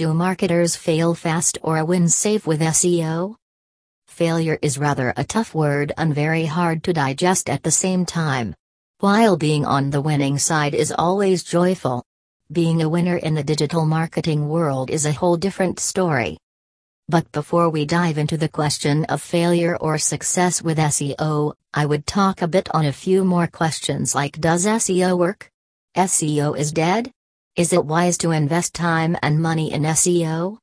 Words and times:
Do 0.00 0.14
marketers 0.14 0.76
fail 0.76 1.14
fast 1.14 1.58
or 1.60 1.84
win 1.84 2.08
safe 2.08 2.46
with 2.46 2.62
SEO? 2.62 3.34
Failure 4.06 4.58
is 4.62 4.78
rather 4.78 5.12
a 5.14 5.24
tough 5.24 5.54
word 5.54 5.92
and 5.98 6.14
very 6.14 6.46
hard 6.46 6.82
to 6.84 6.94
digest 6.94 7.50
at 7.50 7.64
the 7.64 7.70
same 7.70 8.06
time. 8.06 8.54
While 9.00 9.36
being 9.36 9.66
on 9.66 9.90
the 9.90 10.00
winning 10.00 10.38
side 10.38 10.74
is 10.74 10.90
always 10.90 11.42
joyful, 11.42 12.02
being 12.50 12.80
a 12.80 12.88
winner 12.88 13.18
in 13.18 13.34
the 13.34 13.44
digital 13.44 13.84
marketing 13.84 14.48
world 14.48 14.88
is 14.88 15.04
a 15.04 15.12
whole 15.12 15.36
different 15.36 15.78
story. 15.78 16.38
But 17.06 17.30
before 17.30 17.68
we 17.68 17.84
dive 17.84 18.16
into 18.16 18.38
the 18.38 18.48
question 18.48 19.04
of 19.04 19.20
failure 19.20 19.76
or 19.76 19.98
success 19.98 20.62
with 20.62 20.78
SEO, 20.78 21.52
I 21.74 21.84
would 21.84 22.06
talk 22.06 22.40
a 22.40 22.48
bit 22.48 22.70
on 22.72 22.86
a 22.86 23.00
few 23.04 23.22
more 23.22 23.48
questions 23.48 24.14
like 24.14 24.40
Does 24.40 24.64
SEO 24.64 25.18
work? 25.18 25.50
SEO 25.94 26.56
is 26.56 26.72
dead? 26.72 27.12
Is 27.56 27.72
it 27.72 27.84
wise 27.84 28.16
to 28.18 28.30
invest 28.30 28.74
time 28.74 29.16
and 29.22 29.42
money 29.42 29.72
in 29.72 29.82
SEO? 29.82 30.58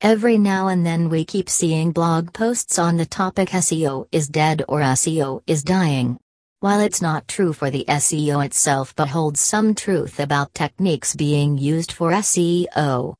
Every 0.00 0.38
now 0.38 0.68
and 0.68 0.86
then 0.86 1.08
we 1.08 1.24
keep 1.24 1.50
seeing 1.50 1.90
blog 1.90 2.32
posts 2.32 2.78
on 2.78 2.96
the 2.96 3.04
topic 3.04 3.48
SEO 3.48 4.06
is 4.12 4.28
dead 4.28 4.62
or 4.68 4.80
SEO 4.80 5.42
is 5.48 5.64
dying. 5.64 6.20
While 6.60 6.80
it's 6.80 7.02
not 7.02 7.26
true 7.26 7.52
for 7.52 7.70
the 7.70 7.84
SEO 7.88 8.44
itself 8.46 8.94
but 8.94 9.08
holds 9.08 9.40
some 9.40 9.74
truth 9.74 10.20
about 10.20 10.54
techniques 10.54 11.16
being 11.16 11.58
used 11.58 11.90
for 11.90 12.12
SEO. 12.12 13.14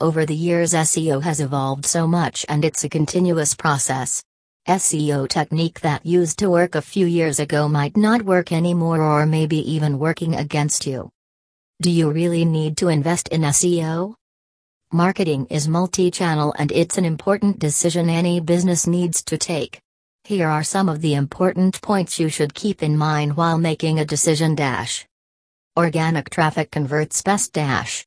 Over 0.00 0.26
the 0.26 0.34
years, 0.34 0.72
SEO 0.72 1.22
has 1.22 1.40
evolved 1.40 1.86
so 1.86 2.08
much 2.08 2.44
and 2.48 2.64
it's 2.64 2.82
a 2.82 2.88
continuous 2.88 3.54
process. 3.54 4.24
SEO 4.66 5.28
technique 5.28 5.80
that 5.82 6.04
used 6.04 6.40
to 6.40 6.50
work 6.50 6.74
a 6.74 6.82
few 6.82 7.06
years 7.06 7.38
ago 7.38 7.68
might 7.68 7.96
not 7.96 8.22
work 8.22 8.50
anymore 8.50 9.00
or 9.00 9.24
maybe 9.24 9.58
even 9.70 10.00
working 10.00 10.34
against 10.34 10.84
you. 10.84 11.13
Do 11.84 11.90
you 11.90 12.10
really 12.10 12.46
need 12.46 12.78
to 12.78 12.88
invest 12.88 13.28
in 13.28 13.42
SEO? 13.42 14.14
Marketing 14.90 15.44
is 15.50 15.68
multi 15.68 16.10
channel 16.10 16.54
and 16.56 16.72
it's 16.72 16.96
an 16.96 17.04
important 17.04 17.58
decision 17.58 18.08
any 18.08 18.40
business 18.40 18.86
needs 18.86 19.22
to 19.24 19.36
take. 19.36 19.82
Here 20.22 20.48
are 20.48 20.64
some 20.64 20.88
of 20.88 21.02
the 21.02 21.12
important 21.12 21.82
points 21.82 22.18
you 22.18 22.30
should 22.30 22.54
keep 22.54 22.82
in 22.82 22.96
mind 22.96 23.36
while 23.36 23.58
making 23.58 23.98
a 23.98 24.06
decision 24.06 24.54
dash. 24.54 25.04
Organic 25.76 26.30
traffic 26.30 26.70
converts 26.70 27.20
best 27.20 27.52
dash. 27.52 28.06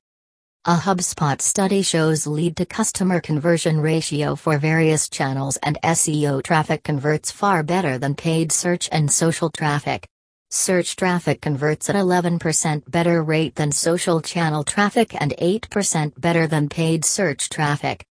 A 0.66 0.78
HubSpot 0.78 1.40
study 1.40 1.84
shows 1.84 2.26
lead 2.26 2.56
to 2.58 2.66
customer 2.66 3.22
conversion 3.22 3.80
ratio 3.80 4.34
for 4.34 4.58
various 4.58 5.08
channels 5.08 5.58
and 5.58 5.78
SEO 5.84 6.42
traffic 6.42 6.82
converts 6.82 7.30
far 7.30 7.62
better 7.62 8.00
than 8.00 8.16
paid 8.16 8.52
search 8.52 8.90
and 8.92 9.12
social 9.12 9.52
traffic. 9.52 10.08
Search 10.50 10.96
traffic 10.96 11.42
converts 11.42 11.90
at 11.90 11.98
11% 11.98 12.90
better 12.90 13.22
rate 13.22 13.56
than 13.56 13.70
social 13.70 14.22
channel 14.22 14.64
traffic 14.64 15.14
and 15.20 15.34
8% 15.42 16.14
better 16.22 16.48
than 16.48 16.70
paid 16.70 17.04
search 17.04 17.50
traffic. 17.50 18.06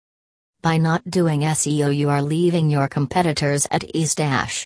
By 0.64 0.78
not 0.78 1.08
doing 1.08 1.42
SEO, 1.42 1.95
you 1.95 2.09
are 2.09 2.23
leaving 2.23 2.72
your 2.72 2.88
competitors 2.88 3.67
at 3.70 3.84
ease. 3.94 4.16
Dash. 4.16 4.66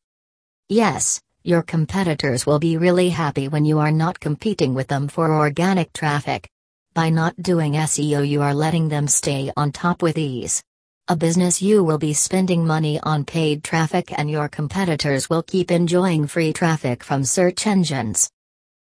Yes, 0.69 1.21
your 1.43 1.61
competitors 1.61 2.45
will 2.45 2.59
be 2.59 2.77
really 2.77 3.09
happy 3.09 3.49
when 3.49 3.65
you 3.65 3.79
are 3.79 3.91
not 3.91 4.17
competing 4.21 4.73
with 4.73 4.87
them 4.87 5.09
for 5.09 5.35
organic 5.35 5.91
traffic. 5.91 6.49
By 6.93 7.09
not 7.09 7.35
doing 7.41 7.73
SEO, 7.73 8.25
you 8.25 8.43
are 8.43 8.53
letting 8.53 8.87
them 8.87 9.09
stay 9.09 9.51
on 9.57 9.73
top 9.73 10.01
with 10.01 10.17
ease. 10.17 10.63
A 11.09 11.15
business 11.15 11.61
you 11.61 11.85
will 11.85 11.97
be 11.97 12.13
spending 12.13 12.67
money 12.67 12.99
on 13.01 13.23
paid 13.23 13.63
traffic 13.63 14.11
and 14.19 14.29
your 14.29 14.49
competitors 14.49 15.29
will 15.29 15.41
keep 15.41 15.71
enjoying 15.71 16.27
free 16.27 16.51
traffic 16.51 17.01
from 17.01 17.23
search 17.23 17.65
engines. 17.65 18.29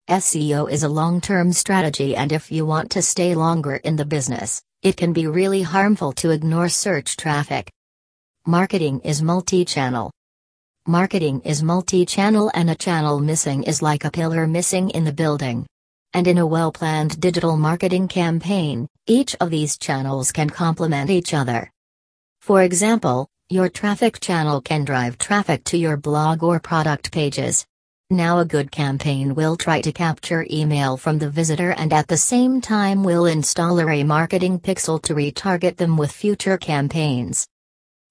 SEO 0.09 0.72
is 0.72 0.83
a 0.83 0.88
long 0.88 1.19
term 1.19 1.52
strategy, 1.52 2.16
and 2.16 2.31
if 2.31 2.53
you 2.53 2.66
want 2.66 2.89
to 2.91 3.02
stay 3.02 3.35
longer 3.35 3.75
in 3.83 3.97
the 3.97 4.05
business, 4.05 4.63
it 4.81 4.95
can 4.95 5.11
be 5.11 5.27
really 5.27 5.61
harmful 5.61 6.13
to 6.13 6.30
ignore 6.30 6.69
search 6.69 7.17
traffic. 7.17 7.69
Marketing 8.47 9.02
is 9.02 9.22
multi 9.22 9.66
channel. 9.66 10.09
Marketing 10.88 11.41
is 11.41 11.63
multi 11.63 12.05
channel, 12.05 12.50
and 12.53 12.69
a 12.69 12.75
channel 12.75 13.19
missing 13.19 13.63
is 13.63 13.81
like 13.81 14.06
a 14.06 14.11
pillar 14.11 14.47
missing 14.47 14.90
in 14.91 15.03
the 15.03 15.11
building. 15.11 15.67
And 16.13 16.28
in 16.28 16.38
a 16.38 16.47
well 16.47 16.72
planned 16.72 17.19
digital 17.19 17.57
marketing 17.57 18.07
campaign, 18.07 18.88
each 19.06 19.35
of 19.41 19.50
these 19.50 19.78
channels 19.78 20.31
can 20.31 20.50
complement 20.50 21.09
each 21.09 21.34
other. 21.34 21.69
For 22.45 22.61
example, 22.61 23.28
your 23.50 23.69
traffic 23.69 24.19
channel 24.19 24.61
can 24.61 24.85
drive 24.85 25.17
traffic 25.17 25.63
to 25.63 25.78
your 25.78 25.97
blog 25.97 26.44
or 26.44 26.59
product 26.59 27.11
pages. 27.11 27.66
Now, 28.11 28.38
a 28.38 28.45
good 28.45 28.72
campaign 28.72 29.33
will 29.33 29.57
try 29.57 29.81
to 29.81 29.91
capture 29.91 30.45
email 30.51 30.95
from 30.95 31.17
the 31.17 31.28
visitor 31.28 31.72
and 31.72 31.91
at 31.91 32.07
the 32.07 32.17
same 32.17 32.61
time 32.61 33.03
will 33.03 33.25
install 33.25 33.79
a 33.79 34.03
marketing 34.03 34.59
pixel 34.59 35.01
to 35.01 35.16
retarget 35.16 35.78
them 35.78 35.97
with 35.97 36.11
future 36.11 36.59
campaigns. 36.59 37.47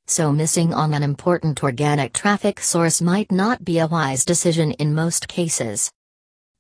So, 0.09 0.33
missing 0.33 0.75
on 0.75 0.94
an 0.94 1.05
important 1.05 1.62
organic 1.62 2.12
traffic 2.12 2.59
source 2.59 3.00
might 3.00 3.31
not 3.31 3.65
be 3.65 3.78
a 3.78 3.87
wise 3.87 4.25
decision 4.25 4.73
in 4.73 4.97
most 4.97 5.28
cases. 5.28 5.93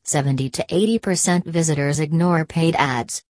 70 0.04 0.48
to 0.50 0.64
80% 0.70 1.44
visitors 1.44 1.98
ignore 1.98 2.44
paid 2.44 2.76
ads, 2.76 3.24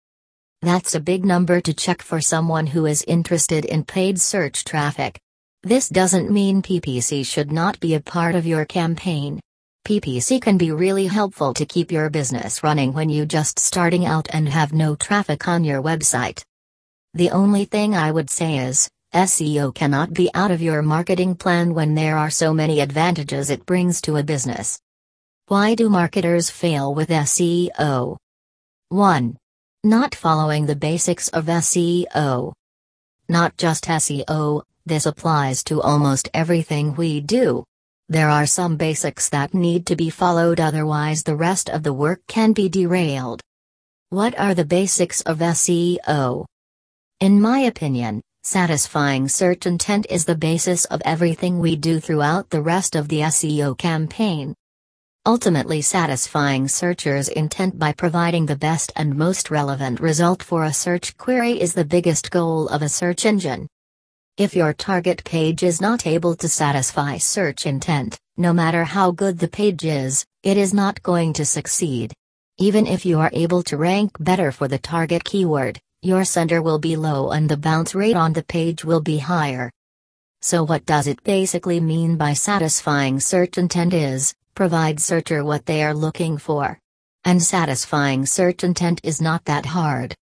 that's 0.65 0.95
a 0.95 1.01
big 1.01 1.25
number 1.25 1.61
to 1.61 1.75
check 1.75 2.03
for 2.03 2.21
someone 2.21 2.67
who 2.67 2.87
is 2.87 3.05
interested 3.07 3.65
in 3.65 3.85
paid 3.85 4.21
search 4.21 4.65
traffic. 4.65 5.21
This 5.63 5.89
doesn't 5.89 6.31
mean 6.31 6.63
PPC 6.63 7.25
should 7.27 7.51
not 7.51 7.81
be 7.81 7.95
a 7.95 8.01
part 8.01 8.35
of 8.35 8.47
your 8.47 8.65
campaign. 8.65 9.41
PPC 9.87 10.41
can 10.41 10.57
be 10.57 10.73
really 10.73 11.07
helpful 11.07 11.53
to 11.55 11.67
keep 11.67 11.93
your 11.93 12.09
business 12.09 12.63
running 12.63 12.93
when 12.93 13.11
you 13.11 13.27
just 13.27 13.59
starting 13.59 14.07
out 14.07 14.29
and 14.33 14.49
have 14.49 14.73
no 14.73 14.95
traffic 14.95 15.47
on 15.47 15.65
your 15.65 15.83
website. 15.83 16.43
The 17.13 17.31
only 17.31 17.65
thing 17.65 17.95
I 17.95 18.11
would 18.11 18.31
say 18.31 18.59
is, 18.59 18.89
SEO 19.15 19.75
cannot 19.75 20.13
be 20.13 20.31
out 20.35 20.51
of 20.51 20.63
your 20.63 20.83
marketing 20.83 21.35
plan 21.35 21.75
when 21.75 21.95
there 21.95 22.17
are 22.17 22.31
so 22.31 22.53
many 22.53 22.81
advantages 22.81 23.51
it 23.51 23.67
brings 23.67 24.01
to 24.01 24.17
a 24.17 24.23
business. 24.23 24.81
Why 25.47 25.75
do 25.75 25.89
marketers 25.89 26.51
fail 26.51 26.95
with 26.95 27.11
SEO? 27.11 28.17
1. 28.89 29.37
Not 29.87 30.15
following 30.15 30.65
the 30.65 30.75
basics 30.75 31.29
of 31.29 31.45
SEO. 31.45 32.55
Not 33.29 33.59
just 33.59 33.85
SEO, 33.85 34.63
this 34.87 35.05
applies 35.05 35.63
to 35.65 35.83
almost 35.83 36.31
everything 36.33 36.95
we 36.95 37.21
do. 37.21 37.65
There 38.09 38.31
are 38.31 38.47
some 38.47 38.79
basics 38.79 39.29
that 39.29 39.53
need 39.53 39.85
to 39.89 39.95
be 39.95 40.09
followed, 40.09 40.59
otherwise, 40.59 41.23
the 41.23 41.37
rest 41.37 41.69
of 41.69 41.83
the 41.83 41.93
work 41.93 42.23
can 42.29 42.55
be 42.55 42.67
derailed. 42.71 43.43
What 44.09 44.39
are 44.39 44.55
the 44.55 44.65
basics 44.65 45.21
of 45.21 45.41
SEO? 45.41 46.47
In 47.21 47.39
my 47.39 47.59
opinion, 47.59 48.23
satisfying 48.43 49.29
search 49.29 49.67
intent 49.67 50.07
is 50.09 50.25
the 50.25 50.35
basis 50.35 50.87
of 50.87 51.03
everything 51.05 51.59
we 51.59 51.77
do 51.77 52.01
throughout 52.01 52.49
the 52.49 52.63
rest 52.63 52.97
of 52.97 53.09
the 53.09 53.21
SEO 53.21 53.77
campaign 53.77 54.55
ultimately 55.27 55.81
satisfying 55.81 56.69
searchers' 56.69 57.29
intent 57.29 57.79
by 57.79 57.93
providing 57.93 58.45
the 58.45 58.57
best 58.57 58.93
and 58.95 59.17
most 59.17 59.51
relevant 59.51 59.99
result 59.99 60.43
for 60.43 60.65
a 60.65 60.73
search 60.73 61.17
query 61.17 61.59
is 61.59 61.73
the 61.73 61.85
biggest 61.85 62.31
goal 62.31 62.69
of 62.69 62.83
a 62.83 62.89
search 62.89 63.25
engine. 63.25 63.67
If 64.37 64.55
your 64.55 64.75
target 64.75 65.25
page 65.25 65.63
is 65.63 65.81
not 65.81 66.07
able 66.07 66.35
to 66.37 66.49
satisfy 66.49 67.17
search 67.17 67.65
intent, 67.65 68.19
no 68.37 68.53
matter 68.53 68.85
how 68.85 69.13
good 69.13 69.39
the 69.39 69.49
page 69.49 69.85
is, 69.85 70.27
it 70.43 70.59
is 70.59 70.75
not 70.75 71.03
going 71.03 71.33
to 71.35 71.47
succeed. 71.47 72.13
Even 72.59 72.87
if 72.87 73.07
you 73.07 73.19
are 73.19 73.31
able 73.33 73.63
to 73.63 73.79
rank 73.79 74.13
better 74.21 74.53
for 74.53 74.69
the 74.69 74.79
target 74.79 75.25
keyword, 75.25 75.81
your 76.03 76.25
sender 76.25 76.61
will 76.61 76.79
be 76.79 76.97
low 76.97 77.31
and 77.31 77.49
the 77.49 77.57
bounce 77.57 77.95
rate 77.95 78.17
on 78.17 78.35
the 78.35 78.45
page 78.45 78.85
will 78.85 79.01
be 79.01 79.17
higher. 79.17 79.71
So, 80.43 80.65
what 80.65 80.85
does 80.85 81.07
it 81.07 81.25
basically 81.25 81.81
mean 81.81 82.19
by 82.19 82.35
satisfying 82.35 83.21
search 83.21 83.57
intent 83.57 83.95
is 83.95 84.35
Provide 84.55 85.01
searcher 85.01 85.43
what 85.43 85.67
they 85.67 85.83
are 85.83 85.95
looking 85.95 86.39
for. 86.39 86.79
And 87.25 87.43
satisfying 87.43 88.25
search 88.25 88.63
intent 88.63 89.01
is 89.03 89.21
not 89.21 89.45
that 89.47 89.67
hard. 89.67 90.15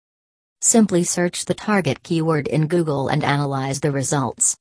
Simply 0.61 1.03
search 1.03 1.43
the 1.43 1.53
target 1.53 2.01
keyword 2.01 2.47
in 2.47 2.67
Google 2.67 3.09
and 3.09 3.25
analyze 3.25 3.81
the 3.81 3.91
results. 3.91 4.55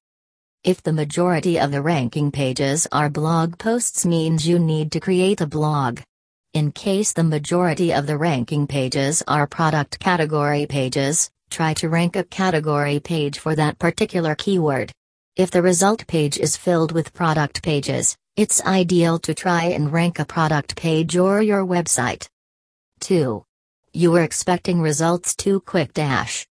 If 0.64 0.82
the 0.82 0.92
majority 0.92 1.60
of 1.60 1.70
the 1.70 1.82
ranking 1.82 2.32
pages 2.32 2.88
are 2.90 3.08
blog 3.08 3.58
posts 3.58 4.04
means 4.04 4.48
you 4.48 4.58
need 4.58 4.90
to 4.90 4.98
create 4.98 5.40
a 5.40 5.46
blog. 5.46 6.00
In 6.52 6.72
case 6.72 7.12
the 7.12 7.22
majority 7.22 7.92
of 7.92 8.08
the 8.08 8.18
ranking 8.18 8.66
pages 8.66 9.22
are 9.28 9.46
product 9.46 10.00
category 10.00 10.66
pages, 10.66 11.30
try 11.48 11.74
to 11.74 11.88
rank 11.88 12.16
a 12.16 12.24
category 12.24 12.98
page 12.98 13.38
for 13.38 13.54
that 13.54 13.78
particular 13.78 14.34
keyword. 14.34 14.90
If 15.36 15.52
the 15.52 15.62
result 15.62 16.08
page 16.08 16.38
is 16.38 16.56
filled 16.56 16.90
with 16.90 17.14
product 17.14 17.62
pages, 17.62 18.16
it's 18.40 18.64
ideal 18.64 19.18
to 19.18 19.34
try 19.34 19.64
and 19.64 19.92
rank 19.92 20.18
a 20.18 20.24
product 20.24 20.74
page 20.74 21.14
or 21.14 21.42
your 21.42 21.62
website. 21.62 22.26
2. 23.00 23.44
You 23.92 24.16
are 24.16 24.22
expecting 24.22 24.80
results 24.80 25.36
too 25.36 25.60
quick. 25.60 25.92
Dash. 25.92 26.46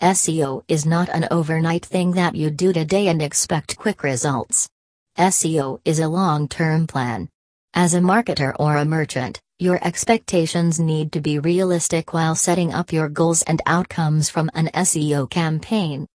SEO 0.00 0.64
is 0.66 0.84
not 0.84 1.08
an 1.10 1.28
overnight 1.30 1.86
thing 1.86 2.10
that 2.12 2.34
you 2.34 2.50
do 2.50 2.72
today 2.72 3.06
and 3.06 3.22
expect 3.22 3.76
quick 3.76 4.02
results. 4.02 4.68
SEO 5.16 5.78
is 5.84 6.00
a 6.00 6.08
long 6.08 6.48
term 6.48 6.88
plan. 6.88 7.28
As 7.72 7.94
a 7.94 8.00
marketer 8.00 8.52
or 8.58 8.76
a 8.76 8.84
merchant, 8.84 9.40
Your 9.62 9.78
expectations 9.86 10.80
need 10.80 11.12
to 11.12 11.20
be 11.20 11.38
realistic 11.38 12.12
while 12.12 12.34
setting 12.34 12.74
up 12.74 12.92
your 12.92 13.08
goals 13.08 13.42
and 13.42 13.62
outcomes 13.64 14.28
from 14.28 14.50
an 14.54 14.68
SEO 14.74 15.30
campaign. 15.30 16.08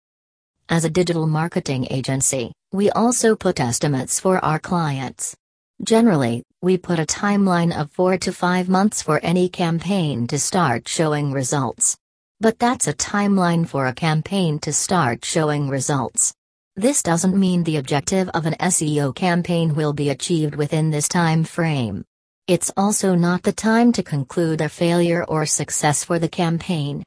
As 0.69 0.85
a 0.85 0.91
digital 0.91 1.29
marketing 1.29 1.87
agency, 1.91 2.51
we 2.73 2.91
also 2.91 3.37
put 3.37 3.61
estimates 3.61 4.19
for 4.19 4.45
our 4.45 4.59
clients. 4.59 5.37
Generally, 5.85 6.43
we 6.61 6.77
put 6.77 6.99
a 6.99 7.07
timeline 7.07 7.73
of 7.73 7.93
4 7.93 8.19
to 8.19 8.33
5 8.33 8.69
months 8.69 9.01
for 9.01 9.21
any 9.23 9.49
campaign 9.49 10.27
to 10.27 10.41
start 10.41 10.89
showing 10.89 11.31
results. 11.31 11.97
But 12.41 12.59
that's 12.59 12.89
a 12.89 12.95
timeline 12.95 13.69
for 13.69 13.87
a 13.87 13.95
campaign 13.95 14.59
to 14.61 14.73
start 14.73 15.25
showing 15.25 15.69
results. 15.69 16.35
This 16.75 17.01
doesn't 17.01 17.39
mean 17.39 17.63
the 17.63 17.77
objective 17.77 18.29
of 18.31 18.45
an 18.45 18.55
SEO 18.55 19.15
campaign 19.15 19.77
will 19.77 19.93
be 19.93 20.11
achieved 20.11 20.57
within 20.57 20.91
this 20.91 21.07
time 21.07 21.45
frame. 21.45 22.05
It's 22.49 22.73
also 22.77 23.15
not 23.15 23.45
the 23.45 23.53
time 23.53 23.93
to 23.93 24.03
conclude 24.03 24.61
a 24.61 24.69
failure 24.69 25.25
or 25.25 25.47
success 25.47 26.03
for 26.03 26.19
the 26.19 26.29
campaign. 26.29 27.05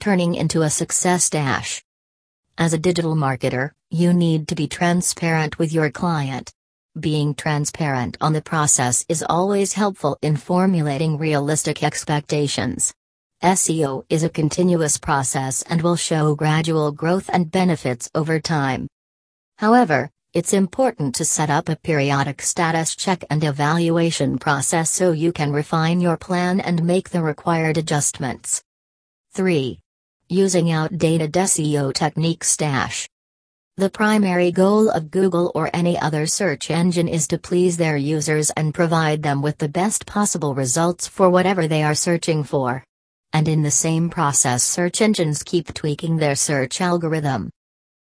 Turning 0.00 0.34
into 0.34 0.62
a 0.62 0.70
success 0.70 1.30
dash. 1.30 1.80
As 2.58 2.72
a 2.72 2.78
digital 2.78 3.14
marketer, 3.14 3.72
you 3.90 4.12
need 4.12 4.48
to 4.48 4.54
be 4.54 4.66
transparent 4.66 5.58
with 5.58 5.72
your 5.72 5.90
client. 5.90 6.52
Being 6.98 7.34
transparent 7.34 8.16
on 8.20 8.32
the 8.32 8.42
process 8.42 9.04
is 9.08 9.24
always 9.28 9.72
helpful 9.72 10.18
in 10.22 10.36
formulating 10.36 11.18
realistic 11.18 11.82
expectations. 11.82 12.92
SEO 13.42 14.04
is 14.10 14.22
a 14.22 14.28
continuous 14.28 14.98
process 14.98 15.62
and 15.62 15.80
will 15.80 15.96
show 15.96 16.34
gradual 16.34 16.92
growth 16.92 17.30
and 17.32 17.50
benefits 17.50 18.10
over 18.14 18.38
time. 18.38 18.86
However, 19.58 20.10
it's 20.34 20.52
important 20.52 21.14
to 21.16 21.24
set 21.24 21.50
up 21.50 21.68
a 21.68 21.76
periodic 21.76 22.42
status 22.42 22.94
check 22.94 23.24
and 23.30 23.42
evaluation 23.42 24.38
process 24.38 24.90
so 24.90 25.12
you 25.12 25.32
can 25.32 25.52
refine 25.52 26.00
your 26.00 26.16
plan 26.16 26.60
and 26.60 26.84
make 26.84 27.10
the 27.10 27.22
required 27.22 27.78
adjustments. 27.78 28.62
3. 29.32 29.80
Using 30.32 30.70
outdated 30.70 31.32
SEO 31.32 31.92
techniques 31.92 32.56
dash. 32.56 33.08
The 33.76 33.90
primary 33.90 34.52
goal 34.52 34.88
of 34.88 35.10
Google 35.10 35.50
or 35.56 35.70
any 35.74 35.98
other 35.98 36.24
search 36.24 36.70
engine 36.70 37.08
is 37.08 37.26
to 37.26 37.38
please 37.38 37.76
their 37.76 37.96
users 37.96 38.50
and 38.50 38.72
provide 38.72 39.24
them 39.24 39.42
with 39.42 39.58
the 39.58 39.68
best 39.68 40.06
possible 40.06 40.54
results 40.54 41.08
for 41.08 41.30
whatever 41.30 41.66
they 41.66 41.82
are 41.82 41.96
searching 41.96 42.44
for. 42.44 42.84
And 43.32 43.48
in 43.48 43.64
the 43.64 43.72
same 43.72 44.08
process, 44.08 44.62
search 44.62 45.00
engines 45.00 45.42
keep 45.42 45.74
tweaking 45.74 46.18
their 46.18 46.36
search 46.36 46.80
algorithm. 46.80 47.50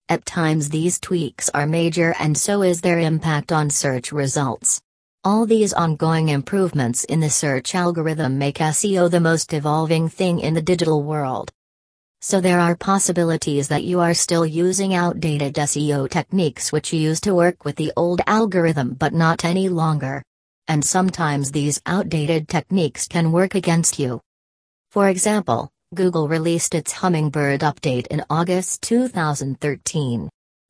At 0.07 0.25
times 0.25 0.69
these 0.69 1.01
tweaks 1.01 1.49
are 1.49 1.67
major 1.67 2.15
and 2.17 2.37
so 2.37 2.61
is 2.61 2.79
their 2.79 2.99
impact 2.99 3.51
on 3.51 3.69
search 3.69 4.13
results. 4.13 4.79
All 5.25 5.45
these 5.45 5.73
ongoing 5.73 6.29
improvements 6.29 7.03
in 7.03 7.19
the 7.19 7.29
search 7.29 7.75
algorithm 7.75 8.37
make 8.37 8.59
SEO 8.59 9.11
the 9.11 9.19
most 9.19 9.51
evolving 9.51 10.07
thing 10.07 10.39
in 10.39 10.53
the 10.53 10.61
digital 10.61 11.03
world. 11.03 11.51
So 12.27 12.41
there 12.41 12.59
are 12.59 12.75
possibilities 12.75 13.67
that 13.67 13.83
you 13.83 13.99
are 13.99 14.15
still 14.15 14.47
using 14.47 14.95
outdated 14.95 15.53
SEO 15.53 16.09
techniques 16.09 16.71
which 16.71 16.91
you 16.91 16.99
used 16.99 17.23
to 17.25 17.35
work 17.35 17.63
with 17.63 17.75
the 17.75 17.93
old 17.95 18.19
algorithm 18.25 18.95
but 18.95 19.13
not 19.13 19.45
any 19.45 19.69
longer. 19.69 20.23
And 20.67 20.83
sometimes 20.83 21.51
these 21.51 21.79
outdated 21.85 22.47
techniques 22.47 23.07
can 23.07 23.31
work 23.31 23.53
against 23.53 23.99
you. 23.99 24.21
For 24.89 25.07
example, 25.09 25.69
Google 25.93 26.27
released 26.27 26.73
its 26.73 26.93
Hummingbird 26.93 27.59
update 27.59 28.07
in 28.07 28.25
August 28.27 28.81
2013. 28.81 30.27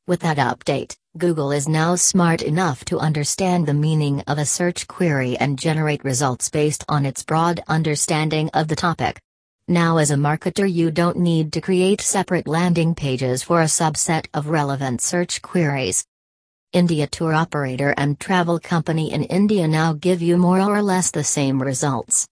With 0.07 0.19
that 0.19 0.37
update, 0.37 0.97
Google 1.17 1.53
is 1.53 1.69
now 1.69 1.95
smart 1.95 2.41
enough 2.41 2.83
to 2.83 2.99
understand 2.99 3.65
the 3.65 3.73
meaning 3.73 4.21
of 4.27 4.39
a 4.39 4.45
search 4.45 4.89
query 4.89 5.37
and 5.37 5.57
generate 5.57 6.03
results 6.03 6.49
based 6.49 6.83
on 6.89 7.05
its 7.05 7.23
broad 7.23 7.61
understanding 7.69 8.49
of 8.53 8.67
the 8.67 8.75
topic. 8.75 9.21
Now, 9.67 9.97
as 9.97 10.11
a 10.11 10.15
marketer, 10.15 10.71
you 10.71 10.91
don't 10.91 11.17
need 11.17 11.51
to 11.53 11.61
create 11.61 11.99
separate 11.99 12.47
landing 12.47 12.93
pages 12.93 13.41
for 13.41 13.61
a 13.61 13.65
subset 13.65 14.27
of 14.31 14.49
relevant 14.49 15.01
search 15.01 15.41
queries. 15.41 16.05
India 16.71 17.07
tour 17.07 17.33
operator 17.33 17.91
and 17.97 18.19
travel 18.19 18.59
company 18.59 19.11
in 19.11 19.23
India 19.23 19.67
now 19.67 19.93
give 19.93 20.21
you 20.21 20.37
more 20.37 20.59
or 20.59 20.83
less 20.83 21.09
the 21.09 21.23
same 21.23 21.59
results. 21.59 22.27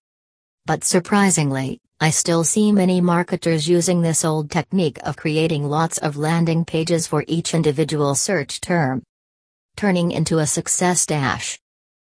But 0.68 0.84
surprisingly, 0.84 1.80
I 2.00 2.12
still 2.12 2.44
see 2.44 2.72
many 2.72 3.02
marketers 3.02 3.68
using 3.68 4.04
this 4.04 4.24
old 4.24 4.52
technique 4.52 5.00
of 5.02 5.18
creating 5.18 5.68
lots 5.68 5.98
of 5.98 6.18
landing 6.18 6.66
pages 6.66 7.08
for 7.08 7.26
each 7.28 7.56
individual 7.56 8.14
search 8.14 8.62
term. 8.62 9.02
Turning 9.76 10.12
into 10.12 10.38
a 10.38 10.46
success 10.46 11.08
dash. 11.08 11.58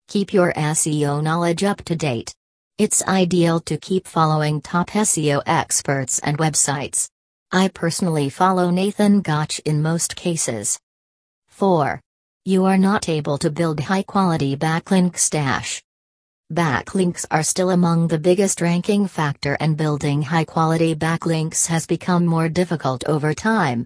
Keep 0.08 0.32
your 0.32 0.52
SEO 0.54 1.22
knowledge 1.22 1.62
up 1.62 1.84
to 1.84 1.94
date. 1.94 2.34
It's 2.76 3.06
ideal 3.06 3.60
to 3.60 3.76
keep 3.76 4.08
following 4.08 4.60
top 4.60 4.90
SEO 4.90 5.42
experts 5.46 6.18
and 6.18 6.36
websites. 6.38 7.08
I 7.52 7.68
personally 7.68 8.28
follow 8.28 8.70
Nathan 8.70 9.20
Gotch 9.20 9.60
in 9.60 9.80
most 9.80 10.16
cases. 10.16 10.80
4. 11.46 12.00
You 12.44 12.64
are 12.64 12.76
not 12.76 13.08
able 13.08 13.38
to 13.38 13.48
build 13.48 13.78
high 13.78 14.02
quality 14.02 14.56
backlinks 14.56 15.18
stash. 15.18 15.84
Backlinks 16.52 17.24
are 17.30 17.44
still 17.44 17.70
among 17.70 18.08
the 18.08 18.18
biggest 18.18 18.60
ranking 18.60 19.06
factor 19.06 19.56
and 19.60 19.76
building 19.76 20.20
high-quality 20.22 20.96
backlinks 20.96 21.68
has 21.68 21.86
become 21.86 22.26
more 22.26 22.48
difficult 22.48 23.04
over 23.06 23.32
time. 23.34 23.84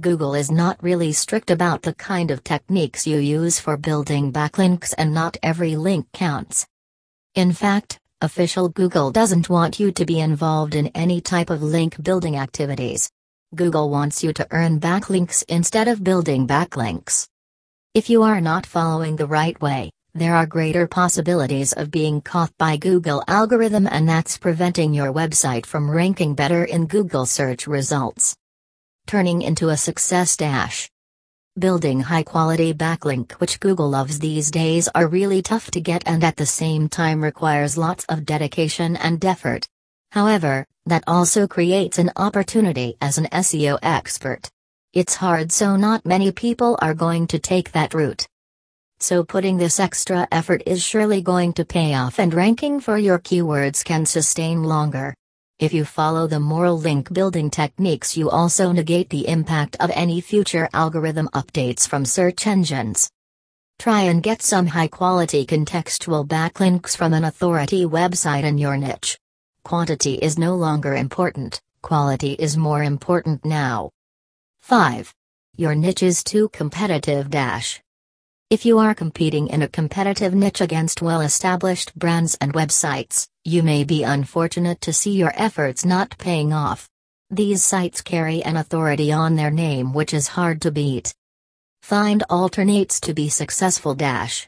Google 0.00 0.34
is 0.34 0.50
not 0.50 0.82
really 0.82 1.12
strict 1.12 1.50
about 1.50 1.82
the 1.82 1.92
kind 1.92 2.30
of 2.30 2.42
techniques 2.42 3.06
you 3.06 3.18
use 3.18 3.60
for 3.60 3.76
building 3.76 4.32
backlinks 4.32 4.94
and 4.96 5.12
not 5.12 5.36
every 5.42 5.76
link 5.76 6.06
counts. 6.14 6.66
In 7.34 7.52
fact, 7.52 8.00
official 8.22 8.70
Google 8.70 9.10
doesn't 9.10 9.50
want 9.50 9.78
you 9.78 9.92
to 9.92 10.06
be 10.06 10.20
involved 10.20 10.74
in 10.74 10.86
any 10.88 11.20
type 11.20 11.50
of 11.50 11.62
link 11.62 12.02
building 12.02 12.36
activities. 12.36 13.10
Google 13.54 13.90
wants 13.90 14.24
you 14.24 14.32
to 14.32 14.46
earn 14.50 14.80
backlinks 14.80 15.44
instead 15.48 15.86
of 15.86 16.02
building 16.02 16.46
backlinks. 16.46 17.26
If 17.92 18.08
you 18.08 18.22
are 18.22 18.40
not 18.40 18.64
following 18.64 19.16
the 19.16 19.26
right 19.26 19.60
way, 19.60 19.90
there 20.14 20.34
are 20.34 20.46
greater 20.46 20.86
possibilities 20.86 21.74
of 21.74 21.90
being 21.90 22.22
caught 22.22 22.56
by 22.56 22.78
Google 22.78 23.22
algorithm 23.28 23.86
and 23.86 24.08
that's 24.08 24.38
preventing 24.38 24.94
your 24.94 25.12
website 25.12 25.66
from 25.66 25.90
ranking 25.90 26.34
better 26.34 26.64
in 26.64 26.86
Google 26.86 27.26
search 27.26 27.66
results. 27.66 28.34
Turning 29.06 29.42
into 29.42 29.68
a 29.68 29.76
success 29.76 30.38
dash. 30.38 30.88
Building 31.58 32.00
high 32.02 32.22
quality 32.22 32.74
backlink 32.74 33.32
which 33.40 33.60
Google 33.60 33.88
loves 33.88 34.18
these 34.18 34.50
days 34.50 34.90
are 34.94 35.08
really 35.08 35.40
tough 35.40 35.70
to 35.70 35.80
get 35.80 36.02
and 36.04 36.22
at 36.22 36.36
the 36.36 36.44
same 36.44 36.86
time 36.86 37.24
requires 37.24 37.78
lots 37.78 38.04
of 38.10 38.26
dedication 38.26 38.94
and 38.96 39.24
effort. 39.24 39.66
However, 40.10 40.66
that 40.84 41.04
also 41.06 41.46
creates 41.46 41.98
an 41.98 42.10
opportunity 42.14 42.98
as 43.00 43.16
an 43.16 43.28
SEO 43.32 43.78
expert. 43.80 44.50
It's 44.92 45.14
hard 45.14 45.50
so 45.50 45.76
not 45.76 46.04
many 46.04 46.30
people 46.30 46.78
are 46.82 46.92
going 46.92 47.26
to 47.28 47.38
take 47.38 47.72
that 47.72 47.94
route. 47.94 48.26
So 49.00 49.24
putting 49.24 49.56
this 49.56 49.80
extra 49.80 50.28
effort 50.30 50.62
is 50.66 50.82
surely 50.82 51.22
going 51.22 51.54
to 51.54 51.64
pay 51.64 51.94
off 51.94 52.18
and 52.18 52.34
ranking 52.34 52.80
for 52.80 52.98
your 52.98 53.18
keywords 53.18 53.82
can 53.82 54.04
sustain 54.04 54.62
longer. 54.62 55.14
If 55.58 55.72
you 55.72 55.86
follow 55.86 56.26
the 56.26 56.38
moral 56.38 56.78
link 56.78 57.10
building 57.10 57.48
techniques, 57.48 58.14
you 58.14 58.28
also 58.28 58.72
negate 58.72 59.08
the 59.08 59.26
impact 59.26 59.74
of 59.80 59.90
any 59.94 60.20
future 60.20 60.68
algorithm 60.74 61.30
updates 61.32 61.88
from 61.88 62.04
search 62.04 62.46
engines. 62.46 63.10
Try 63.78 64.02
and 64.02 64.22
get 64.22 64.42
some 64.42 64.66
high 64.66 64.88
quality 64.88 65.46
contextual 65.46 66.28
backlinks 66.28 66.94
from 66.94 67.14
an 67.14 67.24
authority 67.24 67.86
website 67.86 68.44
in 68.44 68.58
your 68.58 68.76
niche. 68.76 69.18
Quantity 69.64 70.16
is 70.16 70.38
no 70.38 70.54
longer 70.54 70.94
important, 70.94 71.62
quality 71.80 72.32
is 72.32 72.58
more 72.58 72.82
important 72.82 73.42
now. 73.42 73.88
5. 74.60 75.14
Your 75.56 75.74
niche 75.74 76.02
is 76.02 76.22
too 76.22 76.50
competitive. 76.50 77.30
Dash. 77.30 77.80
If 78.48 78.64
you 78.64 78.78
are 78.78 78.94
competing 78.94 79.48
in 79.48 79.62
a 79.62 79.68
competitive 79.68 80.32
niche 80.32 80.60
against 80.60 81.02
well 81.02 81.20
established 81.20 81.92
brands 81.98 82.38
and 82.40 82.54
websites, 82.54 83.26
you 83.44 83.60
may 83.64 83.82
be 83.82 84.04
unfortunate 84.04 84.80
to 84.82 84.92
see 84.92 85.10
your 85.10 85.32
efforts 85.34 85.84
not 85.84 86.16
paying 86.16 86.52
off. 86.52 86.88
These 87.28 87.64
sites 87.64 88.02
carry 88.02 88.44
an 88.44 88.56
authority 88.56 89.10
on 89.10 89.34
their 89.34 89.50
name 89.50 89.92
which 89.92 90.14
is 90.14 90.28
hard 90.28 90.62
to 90.62 90.70
beat. 90.70 91.12
Find 91.82 92.22
alternates 92.30 93.00
to 93.00 93.14
be 93.14 93.28
successful. 93.28 93.96
Dash. 93.96 94.46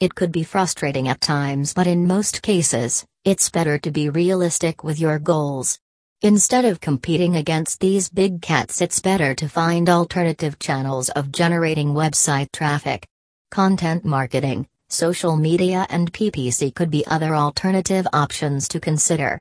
It 0.00 0.14
could 0.14 0.32
be 0.32 0.42
frustrating 0.42 1.06
at 1.06 1.20
times, 1.20 1.74
but 1.74 1.86
in 1.86 2.06
most 2.06 2.40
cases, 2.40 3.04
it's 3.26 3.50
better 3.50 3.76
to 3.80 3.90
be 3.90 4.08
realistic 4.08 4.82
with 4.82 4.98
your 4.98 5.18
goals. 5.18 5.78
Instead 6.22 6.64
of 6.64 6.80
competing 6.80 7.36
against 7.36 7.80
these 7.80 8.08
big 8.08 8.40
cats, 8.40 8.80
it's 8.80 9.00
better 9.00 9.34
to 9.34 9.50
find 9.50 9.90
alternative 9.90 10.58
channels 10.58 11.10
of 11.10 11.30
generating 11.30 11.92
website 11.92 12.50
traffic. 12.52 13.06
Content 13.50 14.04
marketing, 14.04 14.68
social 14.90 15.34
media, 15.34 15.86
and 15.88 16.12
PPC 16.12 16.74
could 16.74 16.90
be 16.90 17.06
other 17.06 17.34
alternative 17.34 18.06
options 18.12 18.68
to 18.68 18.78
consider. 18.78 19.38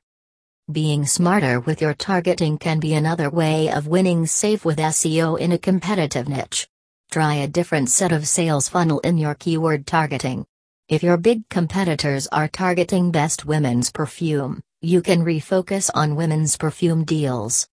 Being 0.71 1.05
smarter 1.05 1.59
with 1.59 1.81
your 1.81 1.93
targeting 1.93 2.57
can 2.57 2.79
be 2.79 2.93
another 2.93 3.29
way 3.29 3.69
of 3.69 3.87
winning 3.87 4.25
safe 4.25 4.63
with 4.63 4.77
SEO 4.77 5.37
in 5.37 5.51
a 5.51 5.57
competitive 5.57 6.29
niche. 6.29 6.69
Try 7.11 7.35
a 7.35 7.49
different 7.49 7.89
set 7.89 8.13
of 8.13 8.27
sales 8.27 8.69
funnel 8.69 8.99
in 9.01 9.17
your 9.17 9.35
keyword 9.35 9.85
targeting. 9.85 10.45
If 10.87 11.03
your 11.03 11.17
big 11.17 11.47
competitors 11.49 12.27
are 12.27 12.47
targeting 12.47 13.11
best 13.11 13.45
women's 13.45 13.91
perfume, 13.91 14.61
you 14.81 15.01
can 15.01 15.25
refocus 15.25 15.89
on 15.93 16.15
women's 16.15 16.55
perfume 16.55 17.03
deals. 17.03 17.67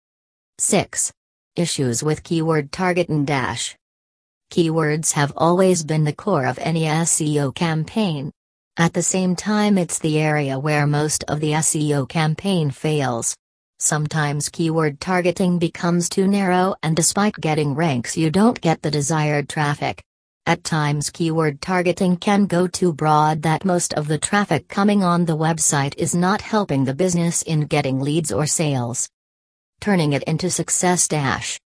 6. 0.59 1.13
Issues 1.57 2.05
with 2.05 2.23
keyword 2.23 2.71
targeting 2.71 3.25
dash. 3.25 3.77
Keywords 4.51 5.13
have 5.13 5.33
always 5.37 5.85
been 5.85 6.03
the 6.03 6.13
core 6.13 6.45
of 6.45 6.59
any 6.59 6.83
SEO 6.83 7.55
campaign. 7.55 8.33
At 8.77 8.93
the 8.93 9.03
same 9.03 9.37
time, 9.37 9.79
it's 9.79 10.01
the 10.01 10.19
area 10.19 10.59
where 10.59 10.89
most 10.89 11.23
of 11.29 11.39
the 11.39 11.53
SEO 11.53 12.09
campaign 12.09 12.73
fails. 12.73 13.37
Sometimes 13.79 14.49
keyword 14.49 15.01
targeting 15.01 15.61
becomes 15.61 16.09
too 16.09 16.27
narrow, 16.27 16.75
and 16.83 16.97
despite 16.97 17.37
getting 17.37 17.77
ranks, 17.77 18.17
you 18.17 18.29
don't 18.29 18.61
get 18.61 18.83
the 18.83 18.91
desired 18.91 19.49
traffic. 19.49 20.03
At 20.47 20.65
times, 20.65 21.11
keyword 21.11 21.61
targeting 21.61 22.17
can 22.17 22.47
go 22.47 22.67
too 22.67 22.93
broad 22.93 23.43
that 23.43 23.65
most 23.65 23.95
of 23.95 24.09
the 24.09 24.19
traffic 24.19 24.67
coming 24.67 25.05
on 25.05 25.27
the 25.27 25.37
website 25.37 25.95
is 25.97 26.13
not 26.13 26.41
helping 26.41 26.85
the 26.85 26.95
business 26.95 27.43
in 27.43 27.67
getting 27.67 28.01
leads 28.01 28.33
or 28.33 28.47
sales. 28.47 29.09
Turning 29.81 30.13
it 30.13 30.25
into 30.25 30.51
success 30.51 31.07
dash. 31.07 31.61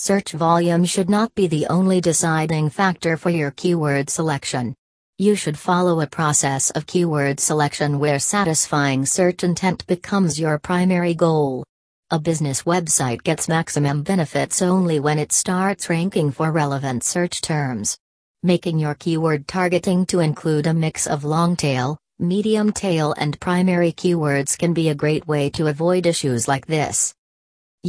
Search 0.00 0.30
volume 0.30 0.84
should 0.84 1.10
not 1.10 1.34
be 1.34 1.48
the 1.48 1.66
only 1.66 2.00
deciding 2.00 2.70
factor 2.70 3.16
for 3.16 3.30
your 3.30 3.50
keyword 3.50 4.08
selection. 4.08 4.76
You 5.18 5.34
should 5.34 5.58
follow 5.58 6.00
a 6.00 6.06
process 6.06 6.70
of 6.70 6.86
keyword 6.86 7.40
selection 7.40 7.98
where 7.98 8.20
satisfying 8.20 9.04
search 9.04 9.42
intent 9.42 9.84
becomes 9.88 10.38
your 10.38 10.56
primary 10.60 11.14
goal. 11.14 11.64
A 12.12 12.20
business 12.20 12.62
website 12.62 13.24
gets 13.24 13.48
maximum 13.48 14.04
benefits 14.04 14.62
only 14.62 15.00
when 15.00 15.18
it 15.18 15.32
starts 15.32 15.90
ranking 15.90 16.30
for 16.30 16.52
relevant 16.52 17.02
search 17.02 17.40
terms. 17.40 17.98
Making 18.44 18.78
your 18.78 18.94
keyword 18.94 19.48
targeting 19.48 20.06
to 20.06 20.20
include 20.20 20.68
a 20.68 20.74
mix 20.74 21.08
of 21.08 21.24
long 21.24 21.56
tail, 21.56 21.98
medium 22.20 22.70
tail, 22.70 23.16
and 23.18 23.40
primary 23.40 23.90
keywords 23.90 24.56
can 24.56 24.72
be 24.72 24.90
a 24.90 24.94
great 24.94 25.26
way 25.26 25.50
to 25.50 25.66
avoid 25.66 26.06
issues 26.06 26.46
like 26.46 26.66
this. 26.66 27.16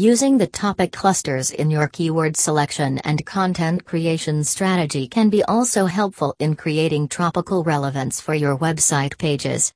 Using 0.01 0.37
the 0.37 0.47
topic 0.47 0.93
clusters 0.93 1.51
in 1.51 1.69
your 1.69 1.89
keyword 1.89 2.37
selection 2.37 2.99
and 2.99 3.25
content 3.25 3.83
creation 3.83 4.45
strategy 4.45 5.09
can 5.09 5.29
be 5.29 5.43
also 5.43 5.87
helpful 5.87 6.33
in 6.39 6.55
creating 6.55 7.09
topical 7.09 7.65
relevance 7.65 8.21
for 8.21 8.33
your 8.33 8.57
website 8.57 9.17
pages. 9.17 9.73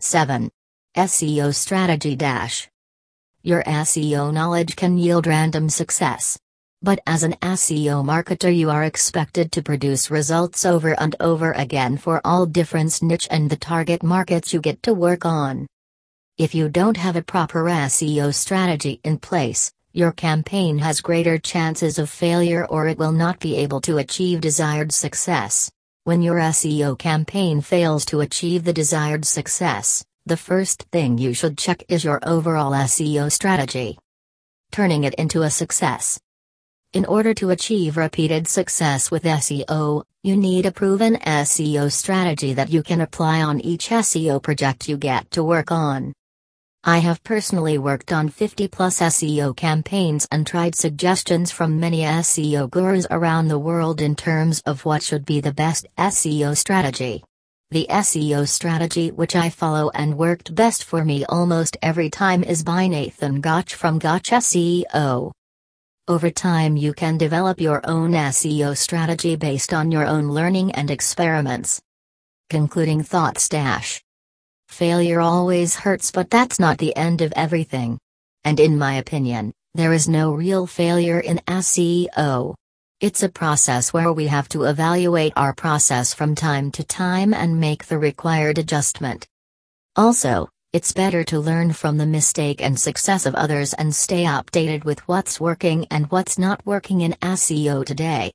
7. 0.00 0.50
SEO 0.96 1.54
Strategy 1.54 2.16
Dash 2.16 2.70
Your 3.42 3.62
SEO 3.64 4.32
knowledge 4.32 4.74
can 4.74 4.96
yield 4.96 5.26
random 5.26 5.68
success. 5.68 6.38
But 6.80 7.00
as 7.06 7.22
an 7.22 7.34
SEO 7.42 8.02
marketer, 8.02 8.56
you 8.56 8.70
are 8.70 8.84
expected 8.84 9.52
to 9.52 9.62
produce 9.62 10.10
results 10.10 10.64
over 10.64 10.98
and 10.98 11.14
over 11.20 11.52
again 11.52 11.98
for 11.98 12.22
all 12.24 12.46
different 12.46 13.02
niche 13.02 13.28
and 13.30 13.50
the 13.50 13.56
target 13.56 14.02
markets 14.02 14.54
you 14.54 14.62
get 14.62 14.82
to 14.84 14.94
work 14.94 15.26
on. 15.26 15.66
If 16.38 16.54
you 16.54 16.70
don't 16.70 16.96
have 16.96 17.16
a 17.16 17.22
proper 17.22 17.64
SEO 17.64 18.34
strategy 18.34 19.00
in 19.04 19.18
place, 19.18 19.70
your 19.92 20.12
campaign 20.12 20.78
has 20.78 21.02
greater 21.02 21.36
chances 21.36 21.98
of 21.98 22.08
failure 22.08 22.64
or 22.64 22.88
it 22.88 22.96
will 22.96 23.12
not 23.12 23.38
be 23.38 23.56
able 23.56 23.82
to 23.82 23.98
achieve 23.98 24.40
desired 24.40 24.92
success. 24.92 25.70
When 26.04 26.22
your 26.22 26.36
SEO 26.36 26.98
campaign 26.98 27.60
fails 27.60 28.06
to 28.06 28.22
achieve 28.22 28.64
the 28.64 28.72
desired 28.72 29.26
success, 29.26 30.02
the 30.24 30.38
first 30.38 30.84
thing 30.84 31.18
you 31.18 31.34
should 31.34 31.58
check 31.58 31.84
is 31.90 32.02
your 32.02 32.18
overall 32.22 32.72
SEO 32.72 33.30
strategy. 33.30 33.98
Turning 34.70 35.04
it 35.04 35.14
into 35.14 35.42
a 35.42 35.50
success. 35.50 36.18
In 36.94 37.04
order 37.04 37.34
to 37.34 37.50
achieve 37.50 37.98
repeated 37.98 38.48
success 38.48 39.10
with 39.10 39.24
SEO, 39.24 40.04
you 40.22 40.36
need 40.38 40.64
a 40.64 40.72
proven 40.72 41.16
SEO 41.16 41.92
strategy 41.92 42.54
that 42.54 42.70
you 42.70 42.82
can 42.82 43.02
apply 43.02 43.42
on 43.42 43.60
each 43.60 43.90
SEO 43.90 44.42
project 44.42 44.88
you 44.88 44.96
get 44.96 45.30
to 45.32 45.44
work 45.44 45.70
on. 45.70 46.14
I 46.84 46.98
have 46.98 47.22
personally 47.22 47.78
worked 47.78 48.12
on 48.12 48.28
50 48.28 48.66
plus 48.66 48.98
SEO 48.98 49.56
campaigns 49.56 50.26
and 50.32 50.44
tried 50.44 50.74
suggestions 50.74 51.52
from 51.52 51.78
many 51.78 52.00
SEO 52.00 52.68
gurus 52.68 53.06
around 53.08 53.46
the 53.46 53.58
world 53.58 54.00
in 54.00 54.16
terms 54.16 54.60
of 54.66 54.84
what 54.84 55.00
should 55.00 55.24
be 55.24 55.40
the 55.40 55.52
best 55.52 55.86
SEO 55.96 56.56
strategy. 56.56 57.22
The 57.70 57.86
SEO 57.88 58.48
strategy 58.48 59.12
which 59.12 59.36
I 59.36 59.48
follow 59.48 59.90
and 59.94 60.18
worked 60.18 60.56
best 60.56 60.82
for 60.82 61.04
me 61.04 61.24
almost 61.26 61.76
every 61.82 62.10
time 62.10 62.42
is 62.42 62.64
by 62.64 62.88
Nathan 62.88 63.40
Gotch 63.40 63.76
from 63.76 64.00
Gotch 64.00 64.30
SEO. 64.30 65.30
Over 66.08 66.30
time, 66.30 66.76
you 66.76 66.94
can 66.94 67.16
develop 67.16 67.60
your 67.60 67.80
own 67.84 68.10
SEO 68.10 68.76
strategy 68.76 69.36
based 69.36 69.72
on 69.72 69.92
your 69.92 70.04
own 70.04 70.30
learning 70.30 70.72
and 70.72 70.90
experiments. 70.90 71.80
Concluding 72.50 73.04
thoughts 73.04 73.48
dash. 73.48 74.02
Failure 74.72 75.20
always 75.20 75.76
hurts, 75.76 76.10
but 76.10 76.30
that's 76.30 76.58
not 76.58 76.78
the 76.78 76.96
end 76.96 77.20
of 77.20 77.30
everything. 77.36 77.98
And 78.42 78.58
in 78.58 78.78
my 78.78 78.94
opinion, 78.94 79.52
there 79.74 79.92
is 79.92 80.08
no 80.08 80.32
real 80.32 80.66
failure 80.66 81.20
in 81.20 81.42
SEO. 81.46 82.54
It's 82.98 83.22
a 83.22 83.28
process 83.28 83.92
where 83.92 84.10
we 84.14 84.28
have 84.28 84.48
to 84.48 84.64
evaluate 84.64 85.34
our 85.36 85.52
process 85.52 86.14
from 86.14 86.34
time 86.34 86.70
to 86.72 86.84
time 86.84 87.34
and 87.34 87.60
make 87.60 87.84
the 87.84 87.98
required 87.98 88.56
adjustment. 88.56 89.26
Also, 89.94 90.48
it's 90.72 90.92
better 90.92 91.22
to 91.24 91.38
learn 91.38 91.74
from 91.74 91.98
the 91.98 92.06
mistake 92.06 92.62
and 92.62 92.80
success 92.80 93.26
of 93.26 93.34
others 93.34 93.74
and 93.74 93.94
stay 93.94 94.24
updated 94.24 94.86
with 94.86 95.06
what's 95.06 95.38
working 95.38 95.86
and 95.90 96.10
what's 96.10 96.38
not 96.38 96.64
working 96.64 97.02
in 97.02 97.12
SEO 97.20 97.84
today. 97.84 98.32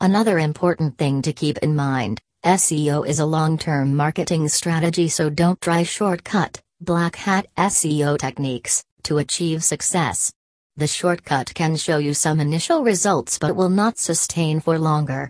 Another 0.00 0.40
important 0.40 0.98
thing 0.98 1.22
to 1.22 1.32
keep 1.32 1.58
in 1.58 1.76
mind 1.76 2.20
SEO 2.44 3.06
is 3.06 3.18
a 3.18 3.26
long 3.26 3.58
term 3.58 3.94
marketing 3.94 4.48
strategy, 4.48 5.08
so 5.08 5.28
don't 5.28 5.60
try 5.60 5.82
shortcut, 5.82 6.58
black 6.80 7.14
hat 7.16 7.46
SEO 7.58 8.16
techniques 8.16 8.82
to 9.02 9.18
achieve 9.18 9.62
success. 9.62 10.32
The 10.76 10.86
shortcut 10.86 11.52
can 11.54 11.76
show 11.76 11.98
you 11.98 12.14
some 12.14 12.40
initial 12.40 12.82
results 12.82 13.38
but 13.38 13.54
will 13.54 13.68
not 13.68 13.98
sustain 13.98 14.58
for 14.60 14.78
longer. 14.78 15.28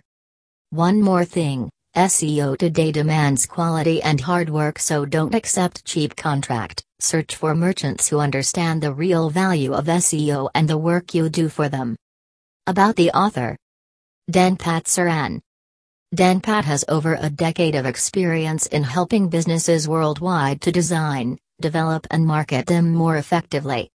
One 0.69 1.01
more 1.01 1.25
thing 1.25 1.69
SEO 1.97 2.57
today 2.57 2.93
demands 2.93 3.45
quality 3.45 4.01
and 4.01 4.21
hard 4.21 4.49
work, 4.49 4.79
so 4.79 5.03
don't 5.03 5.35
accept 5.35 5.83
cheap 5.83 6.15
contract. 6.15 6.81
Search 7.01 7.35
for 7.35 7.53
merchants 7.53 8.07
who 8.07 8.21
understand 8.21 8.81
the 8.81 8.93
real 8.93 9.29
value 9.29 9.73
of 9.73 9.87
SEO 9.87 10.49
and 10.55 10.65
the 10.65 10.77
work 10.77 11.13
you 11.13 11.27
do 11.27 11.49
for 11.49 11.67
them. 11.67 11.97
About 12.67 12.95
the 12.95 13.11
author 13.11 13.57
Dhanpat 14.31 14.87
Saran 16.13 16.41
Dhanpat 16.41 16.63
has 16.65 16.83
over 16.89 17.17
a 17.21 17.29
decade 17.29 17.75
of 17.75 17.85
experience 17.85 18.65
in 18.65 18.83
helping 18.83 19.29
businesses 19.29 19.87
worldwide 19.87 20.59
to 20.61 20.71
design, 20.71 21.37
develop, 21.61 22.05
and 22.11 22.25
market 22.25 22.65
them 22.65 22.93
more 22.93 23.15
effectively. 23.15 23.89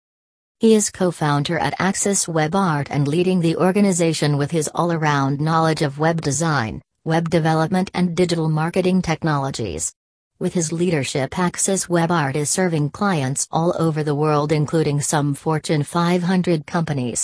He 0.60 0.74
is 0.74 0.90
co 0.90 1.10
founder 1.10 1.58
at 1.58 1.74
Axis 1.80 2.28
Web 2.28 2.54
Art 2.54 2.88
and 2.90 3.08
leading 3.08 3.40
the 3.40 3.56
organization 3.56 4.38
with 4.38 4.52
his 4.52 4.70
all 4.76 4.92
around 4.92 5.40
knowledge 5.40 5.82
of 5.82 5.98
web 5.98 6.20
design, 6.20 6.82
web 7.04 7.30
development, 7.30 7.90
and 7.94 8.16
digital 8.16 8.48
marketing 8.48 9.02
technologies. 9.02 9.92
With 10.38 10.54
his 10.54 10.70
leadership, 10.72 11.36
Axis 11.36 11.88
Web 11.88 12.12
Art 12.12 12.36
is 12.36 12.48
serving 12.48 12.90
clients 12.90 13.48
all 13.50 13.74
over 13.76 14.04
the 14.04 14.14
world, 14.14 14.52
including 14.52 15.00
some 15.00 15.34
Fortune 15.34 15.82
500 15.82 16.64
companies. 16.64 17.22